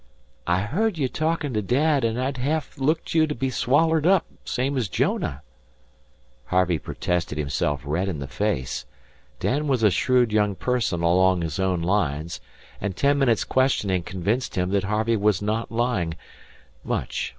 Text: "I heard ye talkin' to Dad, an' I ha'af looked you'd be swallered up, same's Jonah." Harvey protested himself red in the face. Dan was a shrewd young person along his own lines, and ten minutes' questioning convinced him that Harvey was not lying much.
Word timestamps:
"I 0.47 0.61
heard 0.61 0.97
ye 0.97 1.07
talkin' 1.07 1.53
to 1.53 1.61
Dad, 1.61 2.03
an' 2.03 2.17
I 2.17 2.31
ha'af 2.31 2.79
looked 2.79 3.13
you'd 3.13 3.37
be 3.37 3.51
swallered 3.51 4.07
up, 4.07 4.25
same's 4.43 4.87
Jonah." 4.89 5.43
Harvey 6.45 6.79
protested 6.79 7.37
himself 7.37 7.83
red 7.85 8.09
in 8.09 8.17
the 8.17 8.25
face. 8.25 8.87
Dan 9.39 9.67
was 9.67 9.83
a 9.83 9.91
shrewd 9.91 10.31
young 10.33 10.55
person 10.55 11.03
along 11.03 11.43
his 11.43 11.59
own 11.59 11.83
lines, 11.83 12.41
and 12.81 12.95
ten 12.97 13.19
minutes' 13.19 13.43
questioning 13.43 14.01
convinced 14.01 14.55
him 14.57 14.71
that 14.71 14.85
Harvey 14.85 15.17
was 15.17 15.39
not 15.39 15.71
lying 15.71 16.15
much. 16.83 17.29